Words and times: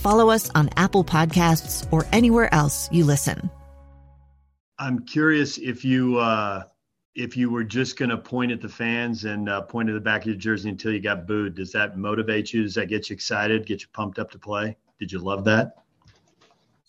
follow 0.00 0.30
us 0.30 0.50
on 0.54 0.68
Apple 0.76 1.04
Podcasts, 1.04 1.86
or 1.92 2.06
anywhere 2.12 2.52
else 2.52 2.88
you 2.90 3.04
listen. 3.04 3.50
I'm 4.78 5.04
curious 5.04 5.58
if 5.58 5.84
you 5.84 6.18
uh, 6.18 6.62
if 7.14 7.36
you 7.36 7.50
were 7.50 7.64
just 7.64 7.98
going 7.98 8.08
to 8.08 8.16
point 8.16 8.50
at 8.50 8.62
the 8.62 8.68
fans 8.68 9.26
and 9.26 9.48
uh, 9.48 9.60
point 9.60 9.90
at 9.90 9.92
the 9.92 10.00
back 10.00 10.22
of 10.22 10.28
your 10.28 10.36
jersey 10.36 10.70
until 10.70 10.90
you 10.90 11.00
got 11.00 11.26
booed. 11.26 11.54
Does 11.54 11.70
that 11.72 11.98
motivate 11.98 12.54
you? 12.54 12.62
Does 12.62 12.74
that 12.76 12.86
get 12.86 13.10
you 13.10 13.14
excited? 13.14 13.66
Get 13.66 13.82
you 13.82 13.88
pumped 13.92 14.18
up 14.18 14.30
to 14.30 14.38
play? 14.38 14.76
Did 14.98 15.12
you 15.12 15.18
love 15.18 15.44
that? 15.44 15.74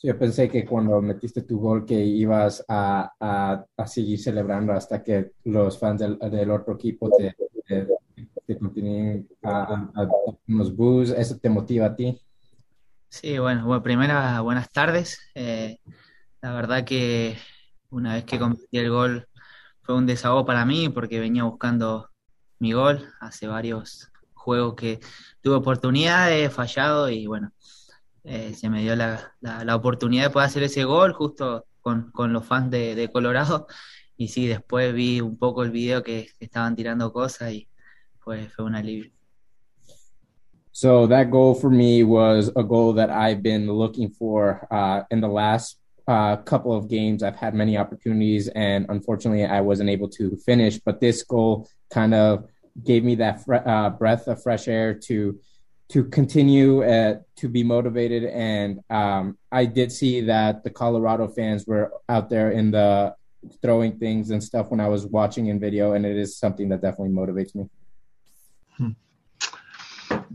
Yo 0.03 0.14
pensé 0.14 0.49
que 0.49 0.66
cuando 0.66 1.02
metiste 1.02 1.45
tu 1.45 1.59
gol 1.59 1.86
que 1.86 1.99
ibas 1.99 2.64
a, 2.67 3.11
a, 3.19 3.66
a 3.77 3.88
seguir 3.88 4.17
celebrando 4.17 4.73
hasta 4.73 5.03
que 5.03 5.33
los 5.43 5.77
fans 5.77 5.99
del, 5.99 6.17
del 6.17 6.49
otro 6.49 6.75
equipo 6.75 7.09
te, 7.17 7.36
te, 7.67 7.88
te 8.47 8.58
continúen 8.58 9.27
a, 9.43 9.89
a, 9.95 10.03
a 10.03 10.08
unos 10.47 10.75
boos. 10.75 11.11
¿Eso 11.11 11.38
te 11.38 11.49
motiva 11.49 11.88
a 11.88 11.95
ti? 11.95 12.17
Sí, 13.12 13.38
bueno, 13.40 13.66
bueno 13.66 13.84
primero 13.84 14.44
buenas 14.44 14.72
tardes. 14.72 15.20
Eh, 15.36 15.80
la 16.42 16.54
verdad 16.54 16.86
que 16.86 17.38
una 17.90 18.14
vez 18.16 18.23
que 18.26 18.40
convertí 18.40 18.78
el 18.78 18.90
gol 18.90 19.28
fue 19.81 19.95
un 19.95 20.06
desahogo 20.06 20.45
para 20.45 20.66
mí 20.66 20.88
porque 20.90 21.20
venía 21.20 21.44
buscando 21.44 22.09
mi 22.59 22.72
gol 22.73 23.14
hace 23.20 23.48
varios 23.48 24.09
juegos 24.34 24.76
que 24.76 25.00
tuve 25.42 25.56
oportunidad, 25.56 26.32
he 26.32 26.50
fallado 26.50 27.09
y 27.09 27.28
bueno, 27.28 27.52
eh, 28.23 28.54
se 28.56 28.70
me 28.70 28.82
dio 28.82 28.95
la, 28.95 29.36
la, 29.42 29.76
oportunidad 29.76 30.26
de 30.26 30.30
poder 30.32 30.48
hacer 30.48 30.64
ese 30.64 30.86
gol 30.86 31.14
justo 31.14 31.66
con, 31.82 32.12
con 32.12 32.34
los 32.34 32.45
fans 32.45 32.72
de, 32.72 32.95
de, 32.95 33.12
Colorado 33.12 33.67
y 34.17 34.30
sí, 34.30 34.48
después 34.48 34.94
vi 34.94 35.22
un 35.22 35.38
poco 35.38 35.64
el 35.64 35.72
video 35.72 36.04
que, 36.04 36.30
estaban 36.39 36.76
tirando 36.78 37.12
cosas 37.14 37.52
y 37.54 37.70
fue, 38.20 38.50
fue 38.50 38.66
un 38.66 38.76
alivio. 38.76 39.12
So 40.72 41.08
that 41.08 41.31
goal 41.31 41.53
for 41.53 41.69
me 41.69 42.03
was 42.03 42.50
a 42.55 42.64
goal 42.64 42.94
that 42.94 43.09
I've 43.09 43.44
been 43.44 43.72
looking 43.72 44.09
for 44.09 44.67
uh, 44.72 45.03
in 45.11 45.19
the 45.19 45.27
last 45.27 45.77
uh, 46.08 46.38
couple 46.38 46.73
of 46.73 46.89
games. 46.89 47.23
I've 47.23 47.36
had 47.36 47.53
many 47.53 47.77
opportunities, 47.77 48.47
and 48.50 48.86
unfortunately, 48.89 49.45
I 49.45 49.61
wasn't 49.61 49.89
able 49.89 50.09
to 50.09 50.38
finish. 50.38 50.80
But 50.80 51.02
this 51.02 51.23
goal 51.23 51.69
kind 51.89 52.14
of 52.14 52.45
gave 52.83 53.03
me 53.03 53.16
that 53.16 53.44
fre- 53.44 53.55
uh, 53.55 53.89
breath 53.92 54.27
of 54.27 54.42
fresh 54.42 54.67
air 54.67 54.93
to 54.93 55.39
to 55.89 56.05
continue 56.05 56.83
uh, 56.83 57.20
to 57.36 57.49
be 57.49 57.64
motivated. 57.64 58.23
And 58.23 58.80
um, 58.89 59.38
I 59.52 59.65
did 59.65 59.92
see 59.92 60.21
that 60.21 60.64
the 60.64 60.70
Colorado 60.70 61.27
fans 61.27 61.67
were 61.67 61.92
out 62.08 62.30
there 62.30 62.52
in 62.52 62.71
the 62.71 63.14
throwing 63.61 63.98
things 63.99 64.30
and 64.30 64.42
stuff 64.42 64.70
when 64.71 64.80
I 64.80 64.88
was 64.88 65.05
watching 65.05 65.48
in 65.48 65.59
video, 65.59 65.93
and 65.93 66.05
it 66.05 66.17
is 66.17 66.38
something 66.38 66.70
that 66.70 66.82
definitely 66.82 67.09
motivates 67.09 67.53
me. 67.55 67.65
Hmm. 68.77 68.92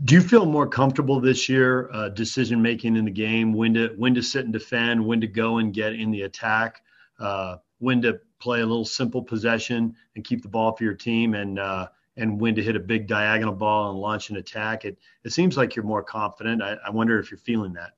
Do 0.03 0.15
you 0.15 0.21
feel 0.21 0.45
more 0.45 0.67
comfortable 0.67 1.19
this 1.19 1.49
year 1.49 1.89
uh, 1.91 2.09
decision 2.09 2.61
making 2.61 2.95
in 2.95 3.05
the 3.05 3.11
game? 3.11 3.53
When 3.53 3.73
to 3.73 3.93
when 3.97 4.13
to 4.15 4.21
sit 4.21 4.45
and 4.45 4.53
defend, 4.53 5.05
when 5.05 5.21
to 5.21 5.27
go 5.27 5.57
and 5.57 5.73
get 5.73 5.93
in 5.93 6.11
the 6.11 6.21
attack, 6.21 6.81
uh, 7.19 7.57
when 7.79 8.01
to 8.03 8.19
play 8.39 8.61
a 8.61 8.65
little 8.65 8.85
simple 8.85 9.23
possession 9.23 9.95
and 10.15 10.23
keep 10.23 10.43
the 10.43 10.49
ball 10.49 10.75
for 10.75 10.83
your 10.83 10.93
team, 10.93 11.33
and 11.33 11.57
uh, 11.57 11.87
and 12.15 12.39
when 12.39 12.55
to 12.55 12.63
hit 12.63 12.75
a 12.75 12.79
big 12.79 13.07
diagonal 13.07 13.53
ball 13.53 13.89
and 13.89 13.99
launch 13.99 14.29
an 14.29 14.37
attack. 14.37 14.85
It 14.85 14.97
it 15.23 15.31
seems 15.31 15.57
like 15.57 15.75
you're 15.75 15.85
more 15.85 16.03
confident. 16.03 16.61
I, 16.61 16.77
I 16.85 16.89
wonder 16.89 17.19
if 17.19 17.31
you're 17.31 17.39
feeling 17.39 17.73
that. 17.73 17.93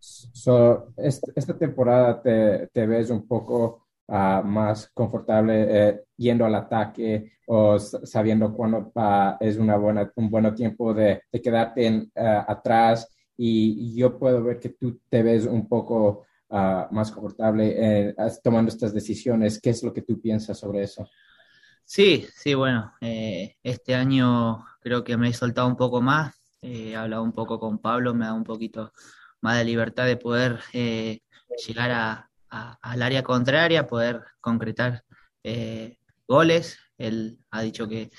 So 0.00 0.92
esta 0.96 1.52
temporada 1.52 2.22
te, 2.22 2.66
te 2.72 2.86
ves 2.86 3.10
un 3.10 3.26
poco 3.26 3.82
uh, 4.10 4.44
más 4.44 4.90
confortable 4.92 5.66
eh, 5.68 6.00
yendo 6.16 6.44
al 6.44 6.54
ataque 6.54 7.32
o 7.46 7.78
sabiendo 7.78 8.52
cuándo 8.52 8.92
uh, 8.94 9.36
es 9.40 9.56
una 9.56 9.76
buena, 9.76 10.12
un 10.16 10.28
buen 10.28 10.54
tiempo 10.54 10.92
de, 10.92 11.22
de 11.32 11.40
quedarte 11.40 11.86
en, 11.86 12.12
uh, 12.14 12.44
atrás 12.46 13.08
y 13.42 13.96
yo 13.96 14.18
puedo 14.18 14.44
ver 14.44 14.58
que 14.60 14.68
tú 14.68 15.00
te 15.08 15.22
ves 15.22 15.46
un 15.46 15.66
poco 15.66 16.26
más 16.50 17.12
confortable 17.12 18.08
eh, 18.08 18.14
tomando 18.42 18.70
estas 18.70 18.92
decisiones. 18.92 19.60
¿Qué 19.60 19.70
es 19.70 19.82
lo 19.82 19.92
que 19.92 20.02
tú 20.02 20.20
piensas 20.20 20.58
sobre 20.58 20.82
eso? 20.82 21.08
Sí, 21.84 22.26
sí, 22.34 22.54
bueno, 22.54 22.92
eh, 23.00 23.56
este 23.62 23.94
año 23.94 24.64
creo 24.80 25.02
que 25.02 25.16
me 25.16 25.28
he 25.28 25.32
soltado 25.32 25.66
un 25.66 25.76
poco 25.76 26.00
más, 26.00 26.34
eh, 26.62 26.90
he 26.90 26.96
hablado 26.96 27.22
un 27.22 27.32
poco 27.32 27.58
con 27.58 27.78
Pablo, 27.78 28.14
me 28.14 28.24
ha 28.24 28.28
dado 28.28 28.38
un 28.38 28.44
poquito 28.44 28.92
más 29.40 29.58
de 29.58 29.64
libertad 29.64 30.06
de 30.06 30.16
poder 30.16 30.60
eh, 30.72 31.20
llegar 31.66 31.90
a, 31.90 32.29
al 32.50 33.02
área 33.02 33.22
contraria, 33.22 33.86
poder 33.86 34.22
concretar 34.40 35.04
eh, 35.44 35.98
goles. 36.26 36.78
Él 36.98 37.38
ha 37.50 37.62
dicho 37.62 37.88
que, 37.88 38.10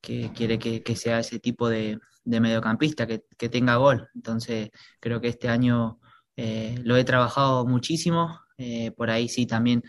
que 0.00 0.32
quiere 0.34 0.58
que, 0.58 0.82
que, 0.82 0.96
sea 0.96 1.20
ese 1.20 1.38
tipo 1.40 1.68
de, 1.68 1.98
de 2.24 2.40
mediocampista, 2.40 3.06
que, 3.06 3.24
que, 3.38 3.48
tenga 3.48 3.76
gol. 3.76 4.08
Entonces, 4.14 4.70
creo 5.00 5.20
que 5.20 5.28
este 5.28 5.48
año 5.48 6.00
eh, 6.36 6.76
lo 6.84 6.96
he 6.96 7.04
trabajado 7.04 7.66
muchísimo. 7.66 8.40
Eh, 8.58 8.92
por 8.92 9.10
ahí 9.10 9.28
sí 9.28 9.46
también 9.46 9.82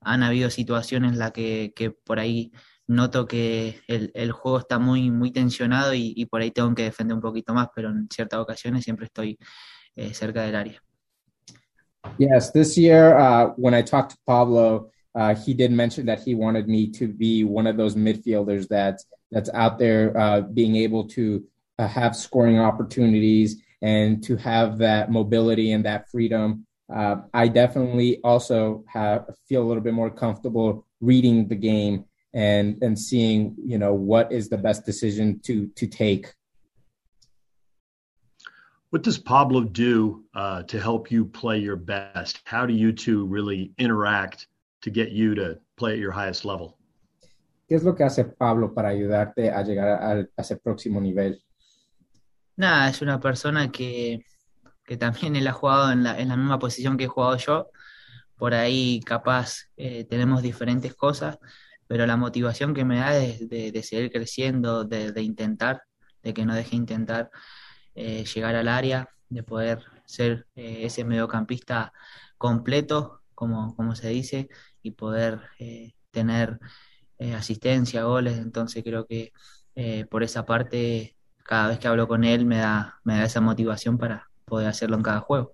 han 0.00 0.22
habido 0.22 0.50
situaciones 0.50 1.12
en 1.12 1.18
las 1.18 1.32
que, 1.32 1.72
que 1.76 1.90
por 1.90 2.18
ahí 2.20 2.52
noto 2.86 3.26
que 3.26 3.82
el, 3.86 4.10
el, 4.14 4.32
juego 4.32 4.58
está 4.58 4.78
muy, 4.78 5.10
muy 5.10 5.32
tensionado 5.32 5.94
y, 5.94 6.12
y, 6.16 6.26
por 6.26 6.40
ahí 6.42 6.50
tengo 6.50 6.74
que 6.74 6.84
defender 6.84 7.14
un 7.14 7.22
poquito 7.22 7.54
más, 7.54 7.68
pero 7.74 7.90
en 7.90 8.08
ciertas 8.10 8.40
ocasiones 8.40 8.84
siempre 8.84 9.06
estoy 9.06 9.38
eh, 9.96 10.14
cerca 10.14 10.42
del 10.42 10.56
área. 10.56 10.82
Yes, 12.18 12.50
this 12.50 12.76
year 12.78 13.16
uh, 13.16 13.46
when 13.56 13.74
I 13.74 13.82
talked 13.82 14.12
to 14.12 14.18
Pablo, 14.26 14.90
uh, 15.14 15.34
he 15.34 15.54
did 15.54 15.72
mention 15.72 16.06
that 16.06 16.22
he 16.22 16.34
wanted 16.34 16.68
me 16.68 16.90
to 16.92 17.08
be 17.08 17.44
one 17.44 17.66
of 17.66 17.76
those 17.76 17.94
midfielders 17.94 18.68
that's 18.68 19.04
that's 19.30 19.50
out 19.54 19.78
there, 19.78 20.16
uh, 20.18 20.40
being 20.40 20.76
able 20.76 21.06
to 21.08 21.44
uh, 21.78 21.86
have 21.86 22.16
scoring 22.16 22.58
opportunities 22.58 23.62
and 23.82 24.22
to 24.24 24.36
have 24.36 24.78
that 24.78 25.10
mobility 25.10 25.72
and 25.72 25.84
that 25.84 26.10
freedom. 26.10 26.66
Uh, 26.92 27.16
I 27.32 27.48
definitely 27.48 28.20
also 28.22 28.84
have 28.88 29.26
feel 29.48 29.62
a 29.62 29.66
little 29.66 29.82
bit 29.82 29.94
more 29.94 30.10
comfortable 30.10 30.86
reading 31.00 31.48
the 31.48 31.54
game 31.54 32.04
and 32.34 32.82
and 32.82 32.98
seeing 32.98 33.56
you 33.64 33.78
know 33.78 33.94
what 33.94 34.30
is 34.32 34.48
the 34.48 34.58
best 34.58 34.84
decision 34.84 35.40
to 35.40 35.66
to 35.76 35.86
take 35.86 36.32
what 38.90 39.02
does 39.02 39.18
Pablo 39.18 39.62
do 39.62 40.24
uh, 40.34 40.62
to 40.64 40.80
help 40.80 41.10
you 41.10 41.24
play 41.24 41.58
your 41.58 41.76
best? 41.76 42.40
How 42.44 42.66
do 42.66 42.74
you 42.74 42.92
two 42.92 43.26
really 43.26 43.72
interact 43.78 44.48
to 44.82 44.90
get 44.90 45.10
you 45.12 45.34
to 45.36 45.58
play 45.76 45.92
at 45.92 45.98
your 45.98 46.12
highest 46.12 46.44
level? 46.44 46.76
¿Qué 47.68 47.76
es 47.76 47.84
lo 47.84 47.94
que 47.94 48.04
hace 48.04 48.24
Pablo 48.24 48.74
para 48.74 48.88
ayudarte 48.88 49.50
a 49.50 49.62
llegar 49.62 49.88
a, 49.88 50.10
a 50.12 50.26
ese 50.36 50.56
próximo 50.56 51.00
nivel? 51.00 51.40
Nada, 52.56 52.88
es 52.90 53.00
una 53.00 53.20
persona 53.20 53.70
que, 53.70 54.24
que 54.84 54.96
también 54.96 55.36
él 55.36 55.46
ha 55.46 55.52
jugado 55.52 55.92
en 55.92 56.02
la, 56.02 56.18
en 56.18 56.28
la, 56.28 56.36
misma 56.36 56.58
posición 56.58 56.96
que 56.96 57.04
he 57.04 57.08
jugado 57.08 57.36
yo. 57.36 57.70
Por 58.36 58.54
ahí 58.54 59.00
capaz 59.06 59.68
eh, 59.76 60.04
tenemos 60.04 60.42
diferentes 60.42 60.94
cosas, 60.94 61.38
pero 61.86 62.06
la 62.06 62.16
motivación 62.16 62.74
que 62.74 62.84
me 62.84 62.98
da 62.98 63.16
es 63.16 63.48
de, 63.48 63.70
de 63.70 63.82
seguir 63.84 64.10
creciendo, 64.10 64.84
de, 64.84 65.12
de, 65.12 65.22
intentar, 65.22 65.82
de 66.24 66.34
que 66.34 66.44
no 66.44 66.56
deje 66.56 66.74
intentar 66.74 67.30
eh, 67.94 68.24
llegar 68.24 68.54
al 68.54 68.68
área, 68.68 69.08
de 69.28 69.42
poder 69.42 69.82
ser 70.04 70.46
eh, 70.56 70.80
ese 70.84 71.04
mediocampista 71.04 71.92
completo, 72.38 73.22
como, 73.34 73.74
como 73.76 73.94
se 73.94 74.08
dice, 74.08 74.48
y 74.82 74.92
poder 74.92 75.40
eh, 75.58 75.92
tener 76.10 76.58
asistencia, 77.36 78.04
goles. 78.04 78.38
Entonces 78.38 78.82
creo 78.82 79.06
que 79.06 79.32
por 80.10 80.22
esa 80.22 80.46
parte, 80.46 81.16
cada 81.44 81.68
vez 81.68 81.78
que 81.78 81.86
hablo 81.86 82.08
con 82.08 82.24
él, 82.24 82.46
me 82.46 82.56
da, 82.56 82.98
me 83.04 83.18
da 83.18 83.24
esa 83.24 83.42
motivación 83.42 83.98
para 83.98 84.30
poder 84.46 84.68
hacerlo 84.68 84.96
en 84.96 85.02
cada 85.02 85.20
juego. 85.20 85.52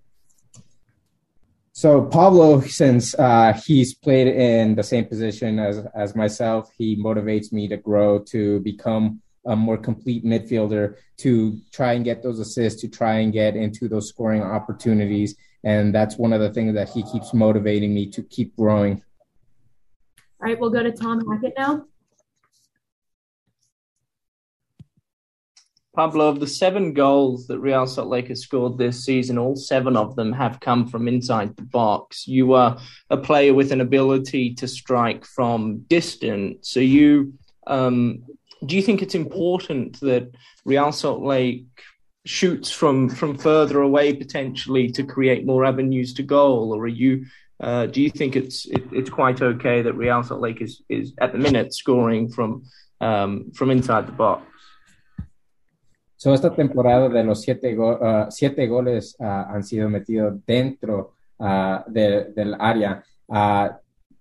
So 1.77 2.09
Pablo, 2.09 2.63
since 2.63 3.15
uh, 3.19 3.53
he's 3.53 3.95
played 3.95 4.29
in 4.29 4.75
the 4.75 4.83
same 4.83 5.05
position 5.05 5.59
as 5.59 5.85
as 5.95 6.17
myself, 6.17 6.71
he 6.79 6.97
motivates 6.97 7.53
me 7.53 7.69
to 7.69 7.77
grow 7.77 8.19
to 8.33 8.61
become 8.61 9.21
a 9.47 9.57
more 9.57 9.77
complete 9.77 10.25
midfielder, 10.25 10.97
to 11.19 11.59
try 11.73 11.93
and 11.95 12.05
get 12.05 12.23
those 12.23 12.41
assists, 12.41 12.81
to 12.81 12.89
try 12.89 13.21
and 13.21 13.33
get 13.33 13.57
into 13.57 13.89
those 13.89 14.09
scoring 14.09 14.43
opportunities, 14.43 15.37
and 15.65 15.95
that's 15.95 16.17
one 16.17 16.33
of 16.33 16.41
the 16.41 16.53
things 16.53 16.75
that 16.75 16.89
he 16.89 17.03
keeps 17.03 17.33
motivating 17.33 17.95
me 17.95 18.07
to 18.11 18.23
keep 18.23 18.57
growing. 18.57 19.03
All 20.41 20.49
right, 20.49 20.61
we'll 20.61 20.71
go 20.71 20.83
to 20.83 20.93
Tom 20.93 21.27
Hackett 21.29 21.55
now. 21.57 21.85
Pablo, 25.97 26.29
of 26.29 26.41
the 26.41 26.47
seven 26.47 26.93
goals 26.93 27.47
that 27.47 27.59
Real 27.59 27.87
Salt 27.87 28.09
Lake 28.09 28.29
has 28.29 28.43
scored 28.43 28.77
this 28.77 29.03
season, 29.03 29.39
all 29.39 29.57
seven 29.57 29.97
of 29.97 30.15
them 30.15 30.31
have 30.35 30.61
come 30.61 30.87
from 30.87 31.09
inside 31.09 31.57
the 31.57 31.63
box. 31.63 32.29
You 32.29 32.53
are 32.53 32.79
a 33.09 33.17
player 33.17 33.55
with 33.55 33.73
an 33.73 33.81
ability 33.81 34.55
to 34.57 34.69
strike 34.69 35.25
from 35.25 35.79
distance. 35.89 36.69
So, 36.69 36.81
you 36.81 37.33
um, 37.67 38.23
do 38.65 38.77
you 38.77 38.83
think 38.83 39.03
it's 39.03 39.15
important 39.15 40.01
that 40.01 40.31
Real 40.65 40.93
Salt 40.93 41.23
Lake 41.23 41.67
shoots 42.25 42.71
from 42.71 43.09
from 43.09 43.37
further 43.37 43.81
away 43.81 44.13
potentially 44.15 44.91
to 44.91 45.05
create 45.05 45.47
more 45.47 45.65
avenues 45.65 46.15
to 46.15 46.23
goal, 46.23 46.75
or 46.75 46.83
are 46.85 46.89
you? 46.89 47.27
Uh, 47.59 47.87
do 47.87 48.03
you 48.03 48.11
think 48.11 48.37
it's 48.37 48.67
it, 48.67 48.85
it's 48.93 49.11
quite 49.11 49.41
okay 49.41 49.83
that 49.83 49.95
Real 49.95 50.23
Salt 50.23 50.41
Lake 50.41 50.61
is 50.61 50.83
is 50.89 51.13
at 51.21 51.33
the 51.33 51.39
minute 51.39 51.75
scoring 51.75 52.29
from 52.29 52.65
um, 53.01 53.53
from 53.53 53.71
inside 53.71 54.07
the 54.07 54.13
box? 54.13 54.43
So 56.19 56.33
esta 56.33 56.51
temporada 56.51 57.11
de 57.11 57.23
los 57.23 57.43
siete, 57.43 57.77
go 57.77 57.93
uh, 57.93 58.31
siete 58.31 58.67
goles 58.67 59.17
uh, 59.21 59.45
han 59.53 59.63
sido 59.63 59.89
metidos 59.91 60.41
dentro 60.47 61.13
uh, 61.39 61.85
de, 61.87 62.33
del 62.35 62.55
área. 62.59 63.05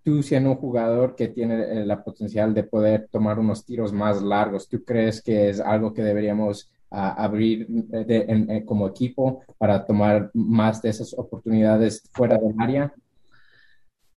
Tú 0.05 0.23
siendo 0.23 0.51
un 0.51 0.57
jugador 0.57 1.15
que 1.15 1.27
tiene 1.27 1.85
la 1.85 2.01
potencial 2.01 2.53
de 2.53 2.63
poder 2.63 3.09
tomar 3.11 3.39
unos 3.39 3.65
tiros 3.65 3.91
más 3.91 4.21
largos, 4.21 4.69
¿tú 4.69 4.85
crees 4.85 5.21
que 5.21 5.49
es 5.49 5.59
algo 5.59 5.93
que 5.93 6.01
deberíamos 6.01 6.71
abrir 6.89 7.67
de, 7.67 8.25
en, 8.29 8.49
en, 8.49 8.65
como 8.65 8.87
equipo 8.87 9.43
para 9.57 9.85
tomar 9.85 10.31
más 10.33 10.81
de 10.81 10.89
esas 10.89 11.13
oportunidades 11.17 12.07
fuera 12.13 12.37
del 12.37 12.55
área? 12.57 12.93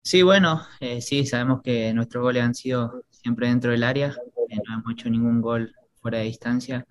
Sí, 0.02 0.22
bueno, 0.22 0.62
eh, 0.78 1.00
sí, 1.00 1.26
sabemos 1.26 1.62
que 1.62 1.92
nuestros 1.92 2.22
goles 2.22 2.44
han 2.44 2.54
sido 2.54 3.02
siempre 3.10 3.48
dentro 3.48 3.72
del 3.72 3.82
área, 3.82 4.14
eh, 4.48 4.56
no 4.68 4.74
hemos 4.74 4.92
hecho 4.92 5.10
ningún 5.10 5.40
gol 5.40 5.74
fuera 6.00 6.18
de 6.18 6.24
distancia 6.24 6.86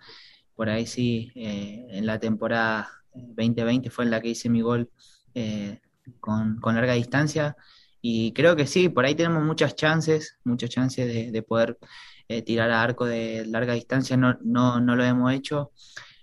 por 0.57 0.69
ahí 0.69 0.87
sí, 0.87 1.31
eh, 1.35 1.85
en 1.91 2.07
la 2.07 2.19
temporada 2.19 2.89
2020 3.13 3.91
fue 3.91 4.05
en 4.05 4.11
la 4.11 4.19
que 4.19 4.29
hice 4.29 4.49
mi 4.49 4.61
gol 4.61 4.89
eh, 5.35 5.79
con, 6.19 6.59
larga 6.63 6.93
distancia. 6.93 7.55
Y 8.01 8.31
creo 8.33 8.55
que 8.55 8.67
sí, 8.67 8.89
por 8.89 9.05
ahí 9.05 9.15
tenemos 9.15 9.43
muchas 9.43 9.75
chances, 9.75 10.37
muchas 10.43 10.69
chances 10.69 11.31
de, 11.31 11.41
poder 11.41 11.77
eh, 12.27 12.41
tirar 12.41 12.71
a 12.71 12.81
arco 12.81 13.05
de 13.05 13.45
larga 13.45 13.73
distancia. 13.73 14.17
No, 14.17 14.37
no, 14.41 14.79
no 14.79 14.95
lo 14.95 15.03
hemos 15.03 15.33
hecho, 15.33 15.71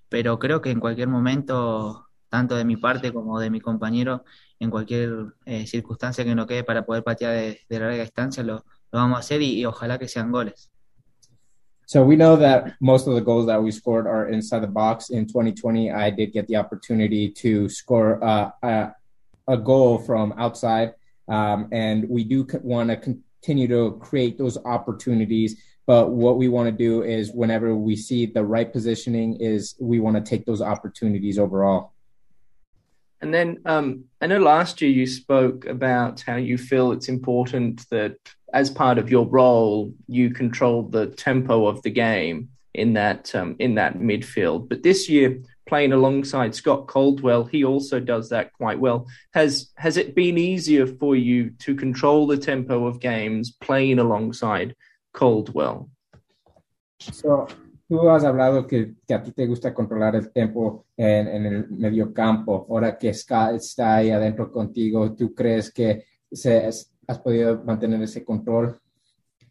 pero 0.09 0.39
creo 0.39 0.61
que 0.61 0.71
en 0.71 0.81
cualquier 0.81 1.09
momento, 1.09 2.07
tanto 2.29 2.55
de 2.57 2.65
mi 2.65 2.77
parte 2.77 3.13
como 3.13 3.39
de 3.39 3.51
mi 3.51 3.61
compañero, 3.61 4.25
en 4.61 4.71
cualquier 4.71 5.35
circunstancia 5.67 6.25
que 6.25 6.35
nos 6.35 6.47
quede 6.47 6.65
para 6.65 6.87
poder 6.87 7.03
patear 7.03 7.33
de, 7.33 7.79
larga 7.79 8.03
distancia, 8.03 8.43
lo, 8.43 8.65
vamos 8.93 9.17
a 9.17 9.21
hacer 9.21 9.43
y 9.43 9.65
ojalá 9.65 9.99
que 9.99 10.09
sean 10.09 10.31
goles. 10.31 10.71
So 11.87 12.03
we 12.03 12.17
know 12.17 12.37
that 12.37 12.77
most 12.81 13.07
of 13.07 13.15
the 13.15 13.21
goals 13.21 13.47
that 13.47 13.63
we 13.63 13.71
scored 13.71 14.07
are 14.07 14.29
inside 14.31 14.63
the 14.63 14.69
box. 14.69 15.11
In 15.11 15.27
2020, 15.27 15.93
I 15.93 16.11
did 16.11 16.33
get 16.33 16.47
the 16.47 16.57
opportunity 16.57 17.29
to 17.43 17.69
score 17.69 18.25
uh, 18.25 18.51
a, 18.63 18.95
a, 19.47 19.57
goal 19.59 19.99
from 19.99 20.33
outside, 20.39 20.95
um, 21.29 21.69
and 21.73 22.09
we 22.09 22.25
do 22.25 22.47
want 22.63 22.91
to 22.91 22.97
continue 22.97 23.69
to 23.69 23.99
create 24.01 24.39
those 24.39 24.59
opportunities. 24.65 25.61
But 25.87 26.11
what 26.11 26.39
we 26.39 26.49
want 26.49 26.67
to 26.69 26.73
do 26.73 27.03
is, 27.03 27.31
whenever 27.33 27.75
we 27.75 27.97
see 27.97 28.27
the 28.27 28.45
right 28.45 28.73
positioning, 28.73 29.37
is 29.41 29.75
we 29.79 30.01
want 30.01 30.17
to 30.17 30.23
take 30.23 30.47
those 30.47 30.63
opportunities 30.63 31.39
overall. 31.39 31.93
And 33.21 33.33
then 33.33 33.61
um, 33.65 34.05
I 34.21 34.27
know 34.27 34.39
last 34.39 34.83
year 34.83 34.91
you 34.91 35.07
spoke 35.07 35.65
about 35.67 36.21
how 36.21 36.37
you 36.37 36.59
feel 36.59 36.93
it's 36.93 37.09
important 37.09 37.89
that 37.91 38.17
as 38.53 38.71
part 38.71 38.99
of 38.99 39.11
your 39.11 39.27
role, 39.27 39.95
you 40.07 40.31
control 40.31 40.83
the 40.83 41.07
tempo 41.07 41.67
of 41.67 41.83
the 41.83 41.91
game 41.91 42.51
in 42.75 42.93
that 42.95 43.35
um, 43.35 43.57
in 43.59 43.77
that 43.77 43.99
midfield. 43.99 44.69
But 44.69 44.83
this 44.83 45.09
year, 45.09 45.39
playing 45.67 45.93
alongside 45.93 46.55
Scott 46.55 46.87
Caldwell, 46.87 47.45
he 47.45 47.65
also 47.65 48.01
does 48.01 48.29
that 48.31 48.53
quite 48.53 48.79
well. 48.79 49.07
Has 49.33 49.73
has 49.77 49.97
it 49.97 50.15
been 50.15 50.39
easier 50.39 50.87
for 50.87 51.17
you 51.17 51.51
to 51.61 51.75
control 51.75 52.27
the 52.27 52.37
tempo 52.37 52.87
of 52.87 53.01
games 53.01 53.53
playing 53.61 53.99
alongside 53.99 54.75
Caldwell? 55.13 55.89
So 56.99 57.47
tú 57.89 58.09
has 58.11 58.25
hablado 58.25 58.67
que, 58.67 58.95
que, 59.07 59.15
a 59.15 59.23
ti 59.23 59.33
te 59.33 59.47
gusta 59.47 59.75
controlar 59.75 60.17
el 60.17 60.31
tiempo 60.31 60.87
en, 60.97 61.29
en 61.29 61.47
el 61.47 61.69
medio 61.71 62.13
campo. 62.13 62.67
Ahora 62.69 62.99
que 62.99 63.13
Scott 63.13 63.57
está 63.57 63.97
ahí 63.97 64.11
adentro 64.11 64.51
contigo, 64.51 65.15
¿tú 65.15 65.35
crees 65.35 65.73
que 65.73 66.05
se, 66.31 66.67
has 66.67 67.19
podido 67.23 67.63
mantener 67.65 68.03
ese 68.03 68.25
control? 68.25 68.79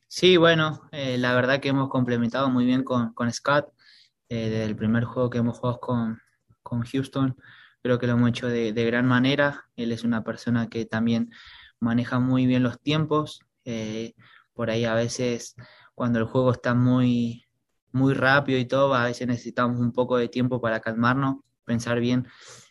Sí, 0.07 0.37
bueno, 0.37 0.81
eh, 0.91 1.17
la 1.17 1.33
verdad 1.33 1.59
que 1.59 1.69
hemos 1.69 1.89
complementado 1.89 2.49
muy 2.49 2.65
bien 2.65 2.83
con, 2.83 3.13
con 3.13 3.31
Scott. 3.31 3.72
Eh, 4.33 4.49
desde 4.49 4.65
el 4.65 4.75
primer 4.75 5.03
juego 5.03 5.29
que 5.29 5.37
hemos 5.37 5.59
jugado 5.59 5.79
con, 5.79 6.19
con 6.63 6.81
Houston, 6.81 7.37
creo 7.83 7.99
que 7.99 8.07
lo 8.07 8.13
hemos 8.13 8.29
hecho 8.29 8.47
de, 8.47 8.73
de, 8.73 8.83
gran 8.83 9.05
manera. 9.05 9.65
Él 9.75 9.91
es 9.91 10.03
una 10.03 10.23
persona 10.23 10.69
que 10.69 10.85
también 10.85 11.29
maneja 11.79 12.17
muy 12.17 12.47
bien 12.47 12.63
los 12.63 12.79
tiempos. 12.81 13.41
Eh, 13.63 14.15
por 14.53 14.71
ahí 14.71 14.85
a 14.85 14.95
veces 14.95 15.55
cuando 15.93 16.17
el 16.17 16.25
juego 16.25 16.51
está 16.51 16.73
muy, 16.73 17.45
muy 17.91 18.15
rápido 18.15 18.57
y 18.57 18.65
todo, 18.65 18.95
a 18.95 19.05
veces 19.05 19.27
necesitamos 19.27 19.79
un 19.79 19.91
poco 19.91 20.17
de 20.17 20.29
tiempo 20.29 20.59
para 20.59 20.79
calmarnos, 20.79 21.35
pensar 21.63 21.99
bien 21.99 22.27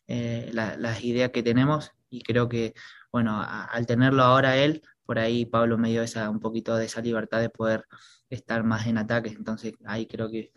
eh, 0.09 0.50
la, 0.53 0.76
las 0.76 1.05
ideas 1.05 1.31
que 1.31 1.44
tenemos 1.44 1.93
y 2.11 2.25
creo 2.25 2.49
que 2.49 2.75
bueno, 3.12 3.41
al 3.41 3.87
tenerlo 3.87 4.25
ahora 4.25 4.56
él, 4.56 4.82
por 5.06 5.20
ahí 5.20 5.47
Pablo 5.47 5.79
me 5.79 5.91
dio 5.91 6.03
esa, 6.03 6.29
un 6.29 6.41
poquito 6.41 6.75
de 6.75 6.87
esa 6.87 7.00
libertad 7.00 7.41
de 7.41 7.50
poder 7.50 7.85
estar 8.31 8.64
más 8.64 8.88
en 8.88 8.99
ataque. 8.99 9.29
Entonces 9.29 9.75
ahí 9.85 10.06
creo 10.06 10.29
que, 10.29 10.50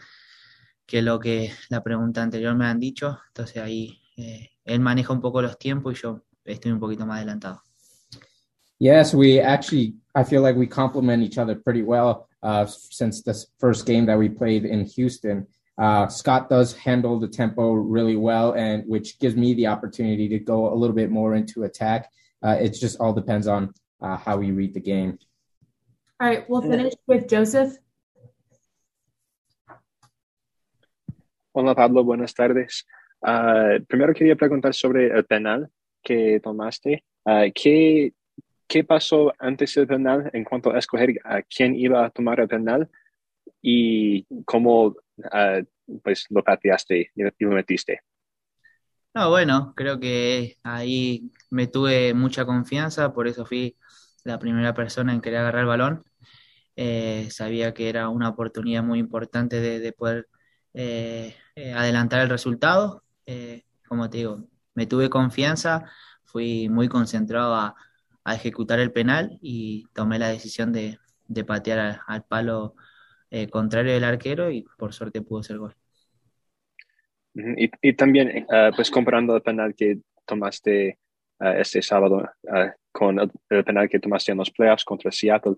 que 0.86 1.02
lo 1.02 1.20
que 1.20 1.52
la 1.70 1.84
pregunta 1.84 2.22
anterior 2.22 2.56
me 2.56 2.66
han 2.66 2.80
dicho, 2.80 3.20
entonces 3.28 3.58
ahí 3.58 4.00
eh, 4.18 4.50
él 4.64 4.80
maneja 4.80 5.14
un 5.14 5.22
poco 5.22 5.42
los 5.42 5.58
tiempos 5.58 5.98
y 5.98 6.02
yo 6.02 6.24
estoy 6.44 6.72
un 6.72 6.80
poquito 6.80 7.06
más 7.06 7.18
adelantado. 7.18 7.62
Yes, 8.78 9.14
we 9.14 9.40
actually, 9.40 9.96
I 10.14 10.24
feel 10.24 10.42
like 10.42 10.58
we 10.58 10.68
complement 10.68 11.24
each 11.24 11.38
other 11.38 11.56
pretty 11.56 11.82
well 11.82 12.28
uh, 12.44 12.66
since 12.68 13.24
this 13.24 13.48
first 13.58 13.86
game 13.86 14.06
that 14.06 14.18
we 14.18 14.30
played 14.30 14.66
in 14.66 14.86
Houston. 14.96 15.48
Uh, 15.78 16.08
Scott 16.08 16.50
does 16.50 16.74
handle 16.74 17.20
the 17.20 17.28
tempo 17.28 17.74
really 17.74 18.16
well, 18.16 18.54
and 18.54 18.84
which 18.86 19.18
gives 19.20 19.36
me 19.36 19.54
the 19.54 19.68
opportunity 19.68 20.28
to 20.30 20.40
go 20.40 20.74
a 20.74 20.76
little 20.76 20.96
bit 20.96 21.10
more 21.10 21.36
into 21.36 21.64
attack. 21.64 22.10
uh, 22.46 22.58
it 22.60 22.70
just 22.74 23.00
all 23.00 23.14
depends 23.14 23.48
on 23.48 23.74
uh, 24.02 24.18
how 24.18 24.38
we 24.38 24.52
read 24.52 24.74
the 24.74 24.80
game. 24.80 25.18
All 26.20 26.28
right, 26.28 26.50
we'll 26.50 26.62
finish 26.62 26.94
with 27.08 27.28
Joseph. 27.28 27.78
Hola 31.58 31.74
Pablo, 31.74 32.04
buenas 32.04 32.34
tardes. 32.34 32.86
Uh, 33.22 33.82
primero 33.88 34.14
quería 34.14 34.36
preguntar 34.36 34.74
sobre 34.74 35.08
el 35.08 35.24
penal 35.24 35.70
que 36.04 36.42
tomaste. 36.42 37.06
Uh, 37.24 37.50
¿qué, 37.56 38.12
¿Qué 38.68 38.84
pasó 38.84 39.34
antes 39.40 39.74
del 39.76 39.88
penal 39.88 40.30
en 40.34 40.44
cuanto 40.44 40.74
a 40.74 40.80
escoger 40.80 41.18
a 41.24 41.42
quién 41.44 41.74
iba 41.74 42.06
a 42.06 42.10
tomar 42.10 42.42
el 42.42 42.50
penal 42.50 42.90
y 43.62 44.28
cómo 44.44 44.88
uh, 44.88 45.64
pues, 46.04 46.26
lo 46.30 46.44
pateaste 46.44 47.12
y 47.16 47.24
lo 47.24 47.52
metiste? 47.52 48.02
No, 49.14 49.30
bueno, 49.30 49.72
creo 49.78 49.98
que 49.98 50.58
ahí 50.62 51.32
me 51.52 51.68
tuve 51.68 52.14
mucha 52.14 52.46
confianza, 52.46 53.14
por 53.14 53.30
eso 53.30 53.46
fui 53.46 53.78
la 54.26 54.40
primera 54.40 54.74
persona 54.74 55.14
en 55.14 55.22
querer 55.22 55.40
agarrar 55.40 55.62
el 55.62 55.68
balón. 55.68 56.04
Eh, 56.76 57.30
sabía 57.32 57.74
que 57.74 57.88
era 57.88 58.10
una 58.10 58.28
oportunidad 58.28 58.84
muy 58.84 59.00
importante 59.00 59.62
de, 59.62 59.94
poder 59.94 60.28
eh, 60.76 61.36
eh, 61.56 61.74
adelantar 61.74 62.22
el 62.22 62.30
resultado. 62.30 63.04
como 63.88 64.10
te 64.10 64.18
digo, 64.18 64.48
me 64.76 64.86
tuve 64.86 65.10
confianza, 65.10 65.86
fui 66.26 66.70
muy 66.70 66.88
concentrado 66.88 67.56
a, 67.56 67.76
ejecutar 68.28 68.80
el 68.80 68.92
penal 68.92 69.38
y 69.42 69.86
tomé 69.94 70.18
la 70.18 70.30
decisión 70.30 70.74
de, 70.74 71.00
patear 71.46 72.00
al 72.08 72.24
palo 72.24 72.76
contrario 73.52 73.94
del 73.94 74.04
arquero 74.04 74.50
y 74.50 74.66
por 74.78 74.94
suerte 74.94 75.22
pudo 75.22 75.44
ser 75.44 75.60
gol. 75.60 75.76
Y, 77.36 77.70
y 77.82 77.94
también, 77.94 78.46
uh, 78.48 78.74
pues 78.76 78.90
comparando 78.90 79.36
el 79.36 79.42
penal 79.42 79.76
que 79.76 80.00
tomaste 80.26 80.98
uh, 81.40 81.48
este 81.60 81.82
sábado 81.82 82.24
uh, 82.44 82.70
con 82.92 83.20
el, 83.20 83.30
el, 83.50 83.64
penal 83.64 83.90
que 83.90 84.00
tomaste 84.00 84.32
en 84.32 84.38
los 84.38 84.52
playoffs 84.52 84.86
contra 84.86 85.12
Seattle, 85.12 85.56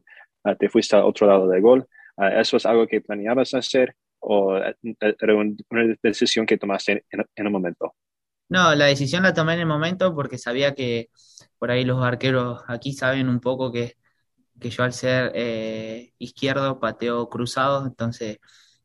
te 0.60 0.70
fuiste 0.70 0.96
al 0.96 1.04
otro 1.04 1.28
lado 1.28 1.48
del 1.48 1.62
gol. 1.62 1.88
¿Eso 2.18 2.56
es 2.56 2.66
algo 2.66 2.88
que 2.88 3.02
planeabas 3.02 3.54
hacer 3.54 3.96
o 4.20 4.58
era 4.58 5.36
un, 5.36 5.58
una 5.70 5.96
decisión 6.02 6.46
que 6.46 6.58
tomaste 6.58 7.06
en, 7.12 7.52
momento? 7.52 7.96
No, 8.50 8.74
la 8.76 8.86
decisión 8.86 9.24
la 9.24 9.34
tomé 9.34 9.54
en 9.54 9.62
el 9.62 9.66
momento 9.66 10.16
porque 10.16 10.38
sabía 10.38 10.74
que 10.74 11.10
por 11.58 11.72
ahí 11.72 11.84
los 11.84 12.04
arqueros 12.04 12.62
aquí 12.68 12.94
saben 12.94 13.30
un 13.30 13.40
poco 13.40 13.72
que, 13.72 13.98
que 14.60 14.70
yo 14.70 14.84
al 14.84 14.94
ser 14.94 15.32
eh, 15.36 16.14
izquierdo 16.18 16.80
pateo 16.80 17.30
cruzado, 17.30 17.86
entonces 17.86 18.40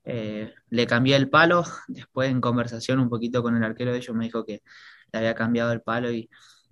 eh, 0.04 0.52
le 0.70 0.86
cambié 0.86 1.16
el 1.16 1.30
palo. 1.30 1.64
Después 1.88 2.30
en 2.30 2.40
conversación 2.40 3.00
un 3.00 3.08
poquito 3.08 3.42
con 3.42 3.56
el 3.56 3.64
arquero 3.64 3.92
de 3.92 3.98
ellos 3.98 4.16
me 4.16 4.24
dijo 4.24 4.44
que 4.44 4.62
le 5.12 5.18
había 5.18 5.34
cambiado 5.34 5.72
el 5.72 5.82
palo 5.82 6.10
y 6.12 6.28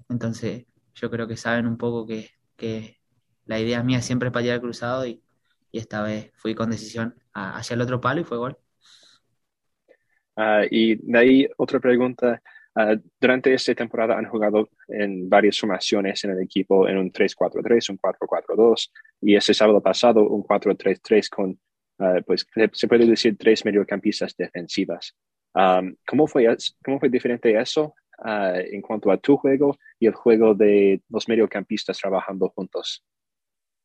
entonces 0.08 0.66
yo 0.94 1.10
creo 1.10 1.28
que 1.28 1.36
saben 1.36 1.66
un 1.66 1.76
poco 1.78 2.06
que, 2.06 2.30
que 2.56 2.98
la 3.46 3.58
idea 3.60 3.82
mía 3.82 4.02
siempre 4.02 4.28
es 4.28 4.32
patear 4.32 4.60
cruzado 4.60 5.06
y, 5.06 5.22
y 5.72 5.78
esta 5.78 6.02
vez 6.02 6.32
fui 6.36 6.54
con 6.54 6.70
decisión 6.70 7.19
hacia 7.32 7.75
el 7.75 7.80
otro 7.80 8.00
palo 8.00 8.20
y 8.20 8.25
fue 8.25 8.38
gol. 8.38 8.58
Uh, 10.37 10.66
y 10.70 10.96
de 10.96 11.18
ahí 11.18 11.49
otra 11.56 11.80
pregunta. 11.80 12.40
Uh, 12.75 12.96
durante 13.20 13.52
esta 13.52 13.75
temporada 13.75 14.16
han 14.16 14.26
jugado 14.26 14.68
en 14.88 15.28
varias 15.28 15.58
formaciones 15.58 16.22
en 16.25 16.30
el 16.30 16.40
equipo, 16.40 16.88
en 16.88 16.99
un 16.99 17.12
3-4-3, 17.12 17.90
un 17.90 17.99
4-4-2 17.99 18.90
y 19.20 19.34
ese 19.34 19.52
sábado 19.52 19.82
pasado 19.82 20.26
un 20.28 20.42
4-3-3 20.42 21.28
con, 21.28 21.50
uh, 21.99 22.22
pues 22.25 22.46
se 22.72 22.88
puede 22.88 23.06
decir, 23.06 23.37
tres 23.37 23.64
mediocampistas 23.64 24.34
defensivas. 24.37 25.14
Um, 25.52 25.96
¿cómo, 26.06 26.28
fue, 26.28 26.56
¿Cómo 26.84 27.00
fue 27.00 27.08
diferente 27.08 27.58
eso 27.58 27.94
en 28.22 28.82
cuanto 28.82 29.10
a 29.10 29.16
tu 29.16 29.38
juego 29.38 29.78
y 29.99 30.06
el 30.06 30.12
juego 30.12 30.54
de 30.54 31.00
los 31.08 31.26
mediocampistas 31.26 31.99
trabajando 31.99 32.50
juntos? 32.50 33.02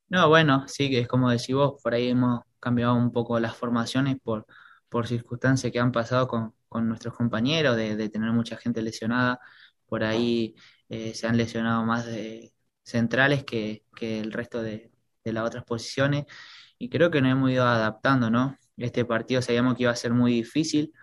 No, 0.09 0.27
bueno, 0.27 0.67
sí, 0.67 0.89
que 0.89 0.99
es 0.99 1.07
como 1.07 1.29
decís 1.29 1.55
vos, 1.55 1.81
por 1.81 1.93
ahí 1.93 2.09
hemos 2.09 2.41
cambiado 2.65 2.95
un 2.95 3.11
poco 3.11 3.39
las 3.39 3.55
formaciones 3.55 4.17
por, 4.23 4.45
por 4.89 5.07
circunstancias 5.07 5.71
que 5.71 5.79
han 5.79 5.91
pasado 5.91 6.27
con, 6.27 6.53
con 6.67 6.87
nuestros 6.89 7.15
compañeros, 7.15 7.77
de, 7.77 8.09
tener 8.09 8.31
mucha 8.31 8.57
gente 8.57 8.81
lesionada. 8.81 9.39
Por 9.85 10.03
ahí 10.03 10.55
eh, 10.89 11.13
se 11.13 11.27
han 11.27 11.37
lesionado 11.37 11.85
más 11.85 12.07
centrales 12.83 13.43
que, 13.45 13.85
que 13.95 14.19
el 14.19 14.31
resto 14.31 14.61
de, 14.61 14.91
de, 15.23 15.33
las 15.33 15.45
otras 15.45 15.63
posiciones. 15.65 16.25
Y 16.79 16.89
creo 16.89 17.11
que 17.11 17.21
nos 17.21 17.31
hemos 17.31 17.51
ido 17.51 17.65
adaptando, 17.65 18.29
¿no? 18.29 18.57
Este 18.77 19.05
partido 19.05 19.41
sabíamos 19.41 19.75
que 19.75 19.83
iba 19.83 19.91
a 19.91 19.95
ser 19.95 20.13
muy 20.13 20.33
difícil. 20.33 20.93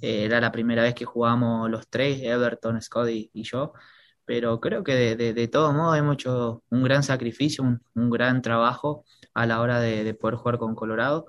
Eh, 0.00 0.24
era 0.24 0.40
la 0.40 0.52
primera 0.52 0.82
vez 0.82 0.94
que 0.94 1.04
jugamos 1.04 1.70
los 1.70 1.88
tres, 1.88 2.20
Everton, 2.22 2.80
Scott 2.82 3.08
y, 3.10 3.30
y 3.34 3.42
yo 3.44 3.72
pero 4.24 4.60
creo 4.60 4.84
que 4.84 4.94
de, 4.94 5.16
de, 5.16 5.34
de 5.34 5.48
todos 5.48 5.74
modos 5.74 5.98
hemos 5.98 6.14
hecho 6.14 6.62
un 6.70 6.82
gran 6.84 7.02
sacrificio, 7.02 7.64
un, 7.64 7.82
un 7.94 8.10
gran 8.10 8.40
trabajo 8.42 9.04
a 9.34 9.46
la 9.46 9.60
hora 9.60 9.80
de, 9.80 10.04
de, 10.04 10.14
poder 10.14 10.36
jugar 10.36 10.58
con 10.58 10.74
Colorado. 10.74 11.26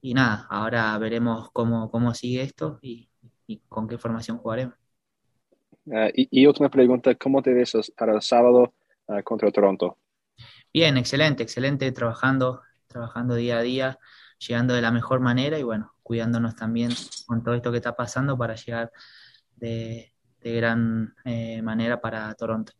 Y 0.00 0.14
nada, 0.14 0.46
ahora 0.50 0.96
veremos 0.98 1.50
cómo, 1.52 1.90
cómo 1.90 2.14
sigue 2.14 2.42
esto 2.42 2.78
y, 2.82 3.08
y 3.46 3.58
con 3.68 3.88
qué 3.88 3.98
formación 3.98 4.38
jugaremos. 4.38 4.74
Uh, 5.86 6.10
y, 6.14 6.28
y, 6.30 6.46
última 6.46 6.70
pregunta, 6.70 7.14
¿cómo 7.16 7.42
te 7.42 7.52
ves 7.52 7.92
para 7.96 8.14
el 8.14 8.22
sábado 8.22 8.74
uh, 9.06 9.22
contra 9.22 9.50
Toronto? 9.50 9.98
Bien, 10.72 10.96
excelente, 10.96 11.42
excelente, 11.42 11.90
trabajando, 11.92 12.62
trabajando 12.86 13.34
día 13.34 13.58
a 13.58 13.62
día, 13.62 13.98
llegando 14.38 14.74
de 14.74 14.82
la 14.82 14.90
mejor 14.90 15.20
manera 15.20 15.58
y 15.58 15.62
bueno, 15.62 15.94
cuidándonos 16.02 16.56
también 16.56 16.90
con 17.26 17.42
todo 17.42 17.54
esto 17.54 17.70
que 17.70 17.78
está 17.78 17.96
pasando 17.96 18.38
para 18.38 18.54
llegar 18.54 18.92
de, 19.56 20.12
de 20.40 20.56
gran 20.56 21.14
eh, 21.24 21.62
manera 21.62 22.00
para 22.00 22.34
Toronto. 22.34 22.72